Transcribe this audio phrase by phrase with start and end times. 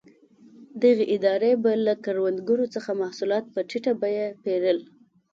[0.81, 4.79] دغې ادارې به له کروندګرو څخه محصولات په ټیټه بیه پېرل.